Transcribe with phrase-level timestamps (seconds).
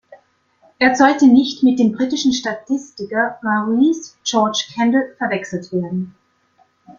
[0.79, 6.15] Er sollte nicht mit dem britischen Statistiker Maurice George Kendall verwechselt werden.